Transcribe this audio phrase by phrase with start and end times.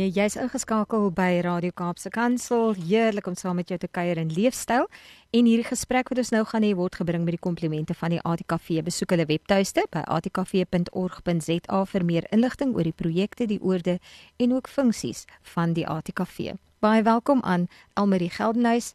[0.00, 2.72] En eh, jy's ingeskakel by Radio Kaapse Kansel.
[2.72, 4.86] Heerlik om saam met jou te kuier in leefstyl.
[5.36, 8.20] En hierdie gesprek wat ons nou gaan hê word gebring met die komplimente van die
[8.24, 8.80] ATKV.
[8.86, 13.98] Besoek hulle webtuiste by atkv.org.za vir meer inligting oor die projekte, die oorde
[14.40, 16.54] en ook funksies van die ATKV.
[16.80, 18.94] Baie welkom aan Elmarie Geldenhuys,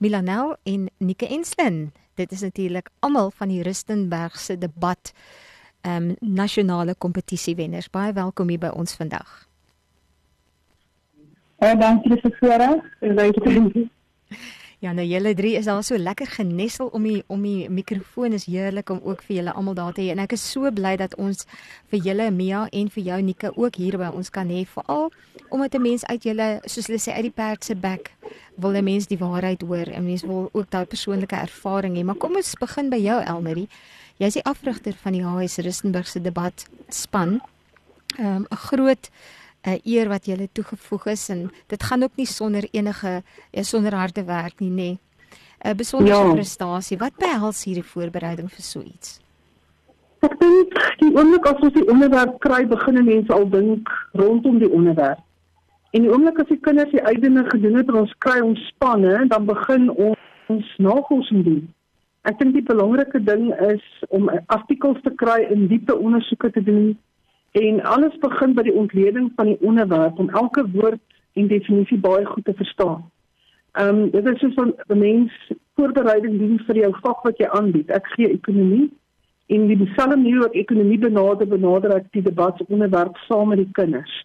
[0.00, 1.90] Milanel en Nike Enslin.
[2.16, 5.12] Dit is natuurlik almal van die Rustenburg se debat
[5.82, 7.90] ehm um, nasionale kompetisiewenners.
[7.92, 9.44] Baie welkom hier by ons vandag.
[11.66, 12.82] Ja, uh, dankie vir die voorreg.
[14.84, 18.44] Ja, nou julle drie is al so lekker genessel om die om die mikrofoon is
[18.46, 20.12] heerlik om ook vir julle almal daar te hê.
[20.12, 21.42] En ek is so bly dat ons
[21.90, 24.62] vir julle Mia en vir jou Nika ook hier by ons kan hê.
[24.76, 25.10] Veral
[25.48, 28.12] omdat 'n mens uit julle soos hulle sê uit die perd se bek
[28.54, 29.90] wil 'n mens die waarheid hoor.
[29.90, 32.04] En mens wil ook daai persoonlike ervaring hê.
[32.04, 33.68] Maar kom ons begin by jou Elmarie.
[34.18, 37.40] Jy's die afrigter van die HS Rustenburg se debat span
[38.18, 39.10] ehm, 'n um, groot
[39.66, 43.94] 'n eer wat julle toegevoeg is en dit gaan ook nie sonder enige ja, sonder
[43.94, 44.90] harde werk nie, nê.
[45.64, 46.32] 'n Besondere ja.
[46.32, 46.98] prestasie.
[46.98, 49.20] Wat behels hierdie voorbereiding vir so iets?
[50.20, 54.70] Ek dink die oomblik as ons die onderwerp kry, begin mense al dink rondom die
[54.70, 55.22] onderwerp.
[55.90, 59.26] En die oomblik as die kinders die uitdaging gedoen het en ons kry ons spanne,
[59.32, 60.22] dan begin ons,
[60.52, 61.64] ons navorsing doen.
[62.26, 66.96] Ek dink die belangrike ding is om artikels te kry en diepe ondersoeke te doen
[67.56, 71.00] En alles begin by die ontleding van die onderwerp om elke woord
[71.40, 73.04] en definisie baie goed te verstaan.
[73.72, 75.32] Ehm um, dit is soos 'n mens
[75.74, 77.90] voorbereiding doen vir jou vak wat jy aanbied.
[77.90, 78.90] Ek gee ekonomie
[79.46, 83.72] en die dieselfde manier wat ekonomie benader benader ek die debat onderwerp saam met die
[83.72, 84.24] kinders.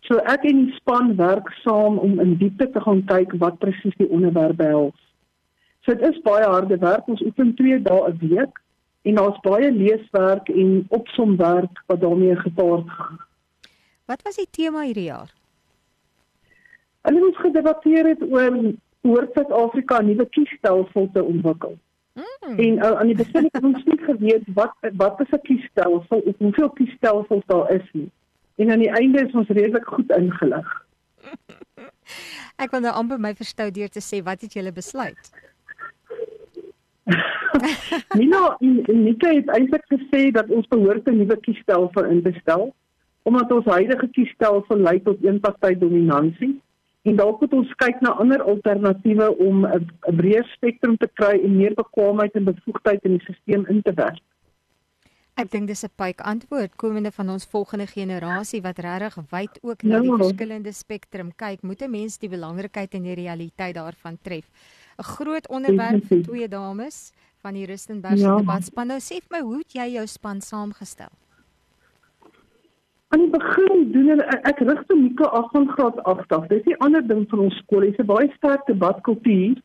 [0.00, 3.96] So ek en die span werk saam om in diepte te gaan kyk wat presies
[3.96, 5.00] die onderwerp behels.
[5.80, 7.08] So dit is baie harde werk.
[7.08, 8.59] Ons oefen 2 dae 'n week
[9.02, 13.20] en daar's baie leeswerk en opsomwerk wat daarmee gepaard gaan.
[14.04, 15.32] Wat was die tema hierdie jaar?
[17.00, 18.56] Hulle het gedebatteer het oor
[19.00, 21.78] hoe Suid-Afrika 'n nuwe kiesstelsel te ontwikkel.
[22.14, 22.58] Mm.
[22.58, 26.36] En uh, aan die begin het ons nie geweet wat wat is 'n kiesstelsel of
[26.38, 28.10] hoeveel kiesstelsels daar is nie.
[28.56, 30.86] En aan die einde is ons redelik goed ingelig.
[32.62, 35.30] Ek wil nou amper my verstou deur te sê wat het julle besluit?
[38.18, 42.74] Nina Nika het eintlik gesê dat ons behoort 'n nuwe kiesstelsel in te stel
[43.22, 46.54] omdat ons huidige kiesstelsel lei tot eenpartytjie dominansie
[47.08, 51.56] en dalk moet ons kyk na ander alternatiewe om 'n breër spektrum te kry en
[51.56, 54.20] meer bekwaamheid en bevoegdheid in die stelsel in te werk.
[55.40, 59.82] Ek dink dis 'n pype antwoord komende van ons volgende generasie wat regtig wyd ook
[59.82, 60.16] na die ja.
[60.16, 64.44] verskillende spektrum kyk, moet 'n mens die belangrikheid en die realiteit daarvan tref.
[65.00, 68.36] 'n Groot onderwerp vir twee dames van die Rustenburg ja.
[68.36, 68.86] debatspan.
[68.92, 71.12] Nou sê vir my, hoe het jy jou span saamgestel?
[73.10, 76.46] Aan die begin doen hulle ek rig te Nika af van graad 8 af.
[76.52, 77.86] Dis die ander ding van ons skool.
[77.88, 79.56] Dis 'n baie sterk debatkultuur.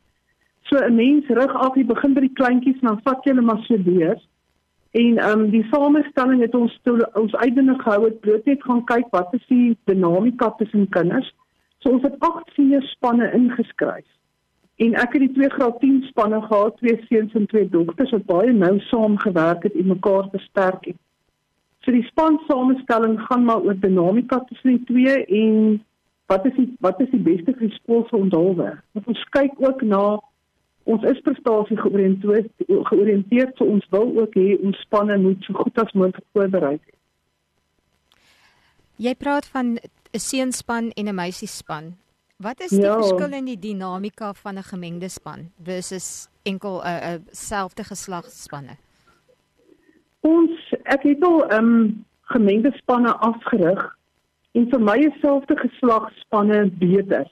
[0.68, 3.46] So 'n mens rig af, jy begin by die kleintjies en dan vat jy hulle
[3.46, 4.18] maar so deur.
[4.90, 8.84] En ehm um, die samestelling het ons toe ons uitdaging gehou het bloot net gaan
[8.84, 11.34] kyk wat is die dinamika tussen kinders.
[11.78, 14.06] So ons het 8 senior spanne ingeskryf.
[14.76, 18.26] En ek het die twee graad 10 spanne gehad, twee seuns en twee dogters wat
[18.28, 20.98] baie nou saamgewerk het en mekaar versterk het.
[21.84, 25.80] So die span samestelling gaan maar oor dinamika tussen die twee en
[26.26, 28.72] wat is die wat is die beste vir die skool se onthulwe.
[29.04, 30.02] Ons kyk ook na
[30.86, 35.78] ons is prestasie georiënteerd georiënteerd so ons wil ook hê ons spanne moet so goed
[35.82, 36.98] as moontlik voorberei wees.
[38.96, 41.94] Jy praat van 'n seunspan en 'n meisiespan.
[42.36, 42.98] Wat is die ja.
[43.00, 48.76] verskil in die dinamika van 'n gemengde span versus enkel 'n uh, uh, selfde geslagspanne?
[50.20, 53.96] Ons ek het al ehm um, gemengde spanne afgerig
[54.52, 57.26] en vir my is selfde geslagspanne beter.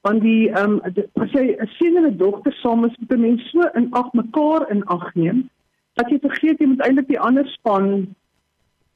[0.00, 0.80] Want die ehm um,
[1.22, 4.70] as jy 'n seun en 'n dogter saam is, moet mense so in ag mekaar
[4.70, 5.50] in ag neem
[5.94, 8.14] dat jy vergeet jy moet eintlik die ander span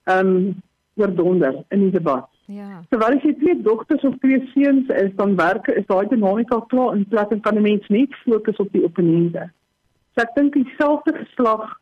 [0.05, 0.63] ehm um,
[0.95, 2.32] oordonder in die debat.
[2.53, 2.83] Ja.
[2.93, 7.07] Terwyl jy twee dogters of twee seuns is, dan werk is daai dinamika klaar in
[7.09, 9.51] plek en kan 'n mens net fokus op die opponente.
[10.15, 11.81] So ek dink dieselfde geslag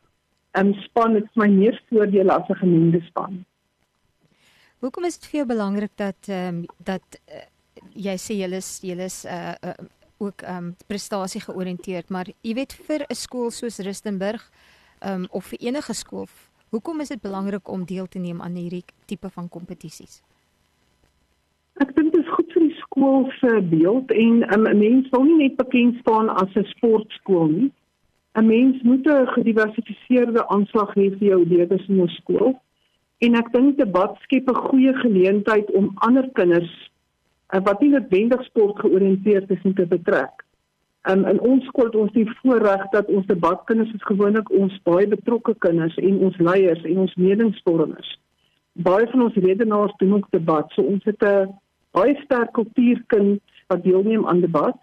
[0.59, 3.45] um, span het my meer voordele as 'n gemengde span.
[4.79, 7.43] Hoekom is dit vir jou belangrik dat ehm um, dat uh,
[7.93, 9.73] jy sê julle is julle is uh, uh
[10.17, 14.51] ook ehm um, prestasie georiënteerd, maar jy weet vir 'n skool soos Rustenburg
[14.99, 16.27] ehm um, of vir enige skool,
[16.69, 20.21] hoekom is dit belangrik om deel te neem aan hierdie tipe van kompetisies?
[23.01, 27.47] Skool se beeld en um, 'n mens wil nie net bekend staan as 'n sportskool
[27.47, 27.71] nie.
[28.33, 32.61] 'n Mens moet 'n gediversifiseerde aanslag hê vir jou leerders in jou skool.
[33.17, 36.91] En ek dink debat skep 'n goeie geleentheid om ander kinders
[37.53, 40.45] uh, wat nie noodwendig sport georiënteerd is te betrek.
[41.09, 45.07] Um, in ons skool het ons die voorreg dat ons debatkinders is gewoonlik ons baie
[45.07, 48.19] betrokke kinders en ons leiers en ons meningsvormers.
[48.73, 50.71] Baie van ons redenaars doen ook debat.
[50.71, 51.49] So ons het 'n
[51.91, 54.77] baie sterk kultuurkind wat deelneem aan debat.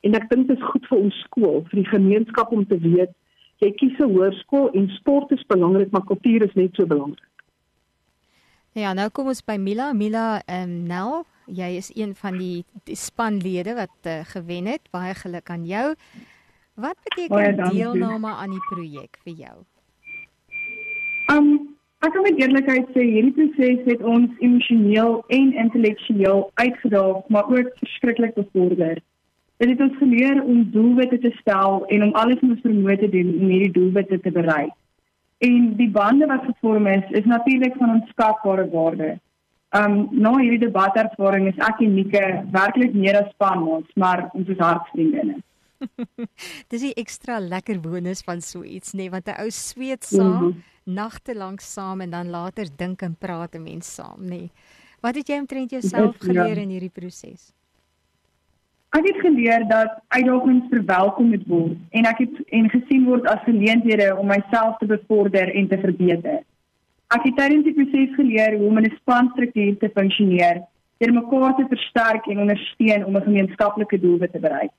[0.00, 3.14] En ek dink dit is goed vir ons skool, vir die gemeenskap om te weet
[3.64, 7.24] jy kies 'n hoërskool en sport is belangrik, maar kultuur is net so belangrik.
[8.72, 9.92] Ja, nou kom ons by Mila.
[9.92, 14.82] Mila, ehm um, Nel, jy is een van die, die spanlede wat uh, gewen het.
[14.90, 15.94] Baie geluk aan jou.
[16.74, 19.56] Wat beteken deelname aan die projek vir jou?
[21.32, 27.48] Um Ek kan met eerlikheid sê hierdie proses het ons emosioneel en intellektueel uitgedaag, maar
[27.48, 29.00] ook verskriklik bevorder.
[29.56, 33.08] Dit het ons geleer om doelwitte te stel en om alles in ons vermoë te
[33.14, 34.74] doen om hierdie doelwitte te bereik.
[35.44, 39.16] En die bande wat gevorm is, is natuurlik van onskatbare waarde.
[39.76, 42.22] Um na hierdie debatervaring is ek unieke,
[42.52, 45.40] werklik meer as spanmaats, maar ons is hartsvriendinne.
[46.70, 50.32] Dis 'n ekstra lekker bonus van so iets, nê, nee, want 'n ou sweet saam.
[50.32, 54.28] Mm -hmm nagte lank saam en dan later dink en praat 'n mens saam, nê.
[54.28, 54.50] Nee.
[55.00, 56.26] Wat het jy omtrent jouself ja.
[56.26, 57.52] geleer in hierdie proses?
[58.96, 63.42] Ek het geleer dat uitdagings verwelkom moet word en ek het en gesien word as
[63.44, 66.40] geleenthede om myself te bevorder en te verbeter.
[67.14, 70.62] Ek het tydens die proses geleer hoe om 'n spanstruktuur te funksioneer,
[70.98, 74.74] deur mekaar te versterk en ondersteun om 'n gemeenskaplike doel te bereik.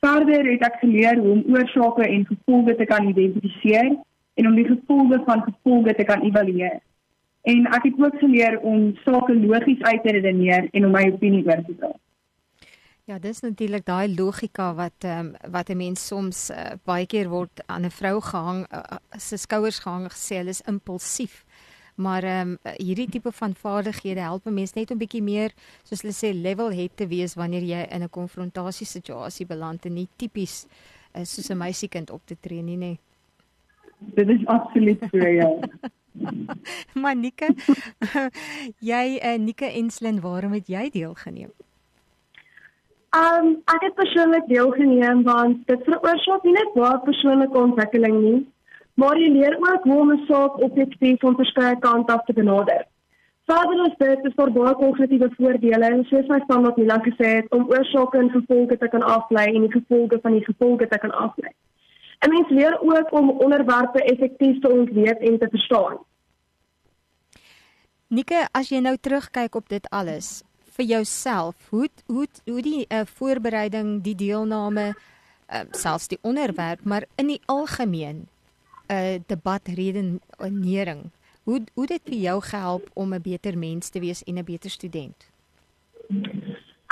[0.00, 3.96] Verder het ek geleer hoe om oorsake en gevolge te kan identifiseer
[4.34, 6.80] en om die gevolge van gevolge te kan evalueer.
[7.42, 11.44] En ek het ook geleer om sake logies uit te redeneer en om my opinie
[11.46, 11.92] oor te dra.
[13.10, 17.28] Ja, dis natuurlik daai logika wat ehm um, wat 'n mens soms uh, baie keer
[17.28, 21.44] word aan 'n vrou gehang uh, se skouers gehang gesê hulle is impulsief.
[21.96, 25.50] Maar ehm um, hierdie tipe van vaardighede help 'n mens net 'n bietjie meer
[25.82, 30.08] soos hulle sê level-head te wees wanneer jy in 'n konfrontasie situasie beland en nie
[30.16, 30.66] tipies
[31.14, 32.98] uh, soos 'n meisiekind op te tree nie, nee.
[34.14, 35.50] Dit is absoluut so ja.
[37.02, 37.48] Manika,
[38.92, 41.50] jy en uh, Nika Enslin, waarom het jy deelgeneem?
[43.16, 48.38] Um ek het persoonlik deelgeneem want dit veroorsaak nie net baie persoonlike ontwikkeling nie,
[48.94, 52.86] maar jy leer ook hoe om 'n saak objektief van verskeie kante af te benader.
[53.46, 57.50] Verder is dit is daar baie kognitiewe voordele, soos my span wat Mila gesê het,
[57.50, 61.10] om oorsake en gevolge te kan aflei en die gevolge van die gevolge te kan
[61.10, 61.52] aflei.
[62.22, 65.98] 'n Mens leer ook om onderwerpe effektief te ontleed en te verstaan.
[68.06, 70.42] Nike, as jy nou terugkyk op dit alles
[70.76, 74.92] vir jouself, hoe hoe hoe die uh, voorbereiding, die deelname,
[75.52, 78.28] uh, selfs die onderwerp, maar in die algemeen
[78.88, 81.10] 'n uh, debatredenering.
[81.44, 84.70] Hoe hoe dit vir jou gehelp om 'n beter mens te wees en 'n beter
[84.70, 85.16] student?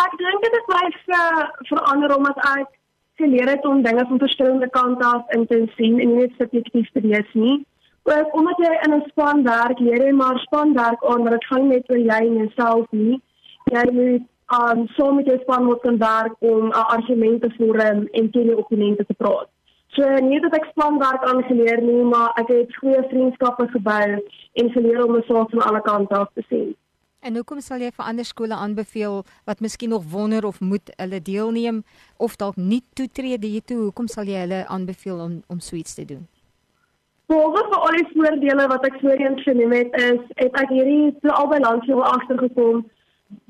[0.07, 2.69] Ek dink dit het my uh, verander omdat ek
[3.23, 6.91] geleer het om dinge van verskillende kante af in te sien en nie net subjektief
[6.93, 7.57] te wees nie.
[8.03, 11.69] Ook omdat jy in 'n span werk, leer jy maar spanwerk aan, maar dit gaan
[11.69, 13.23] net oor jy en jouself nie.
[13.65, 14.27] Jy moet
[14.59, 18.45] um, so met jou span moet kan werk om 'n argument te vorm en teen
[18.45, 19.49] jou opponente te praat.
[19.87, 24.09] So nie dat ek spanwerk aangeleer nie, maar ek het goeie vriendskappe gebou
[24.53, 26.77] en geleer om saak van alle kante af te sien.
[27.21, 31.19] En hoekom sal jy vir ander skole aanbeveel wat miskien nog wonder of moet hulle
[31.21, 31.83] deelneem
[32.17, 33.83] of dalk nie toetree hiertoe?
[33.83, 36.23] Hoekom sal jy hulle aanbeveel om om so iets te doen?
[37.29, 41.37] Behalwe vir al die voordele wat ek voorheen genoem het, is het ek hierdie so
[41.43, 42.81] albei langs jou agtergekom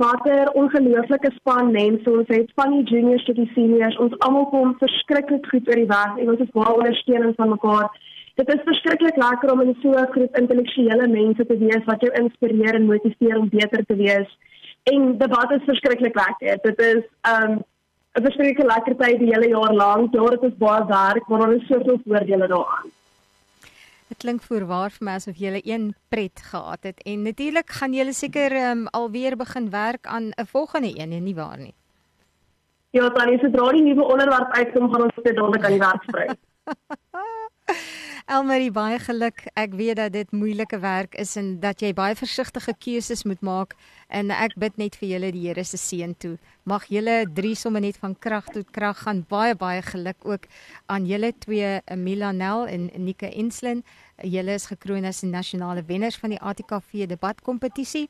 [0.03, 3.97] watter ongelooflike span mense ons het van die juniors tot die seniors.
[4.03, 7.87] Ons almal kom verskriklik goed oor die weg en ons is baie ondersteunend van mekaar.
[8.41, 12.13] Dit is verskriklik lekker om in so 'n groep intellektuele mense te wees wat jou
[12.21, 14.29] inspireer en motiveer om beter te wees.
[14.83, 16.57] En debat is verskriklik lekker.
[16.63, 17.53] Dit is um
[18.17, 20.15] 'n verskriklik lekker tyd die hele jaar lank.
[20.15, 22.89] Ja, dit is baie werk, maar daar is soveel voordele daaraan.
[24.09, 28.13] Dit klink voorwaar vir my asof jy een pret gehad het en natuurlik gaan jy
[28.13, 31.75] seker um, alweer begin werk aan 'n volgende een, nie waar nie?
[32.91, 36.03] Ja, dan is dit raai nuwe onderwerp uitkom gaan ons dit dadelik aan die werk
[36.09, 36.37] spring.
[38.27, 39.45] Elmarie baie geluk.
[39.57, 43.77] Ek weet dat dit moeilike werk is en dat jy baie versigtige keuses moet maak
[44.09, 46.37] en ek bid net vir julle die Here se seën toe.
[46.65, 49.25] Mag julle drie somme net van krag tot krag gaan.
[49.29, 50.49] Baie baie geluk ook
[50.87, 53.85] aan julle twee Milanel en Nika Enslin.
[54.23, 58.09] Julle is gekroon as die nasionale wenners van die ATKV debatkompetisie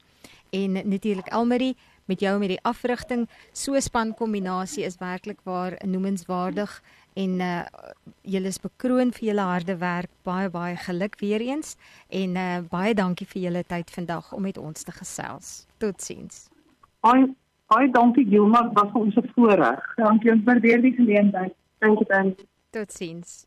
[0.51, 1.77] en natuurlik Elmarie
[2.11, 3.29] met jou met die afrigting.
[3.53, 6.81] So span kombinasie is werklik waar noemenswaardig
[7.23, 7.63] en uh
[8.31, 10.11] julle is bekroon vir julle harde werk.
[10.29, 11.77] Baie baie geluk weer eens
[12.09, 15.67] en uh baie dankie vir julle tyd vandag om met ons te gesels.
[15.79, 16.49] Totsiens.
[17.01, 17.25] Ai,
[17.77, 19.93] ai dankie Gilma, was ons voorreg.
[19.97, 21.57] Dankie, ons waardeer die geleentheid.
[21.81, 22.35] Dankie dan.
[22.71, 23.47] Totsiens.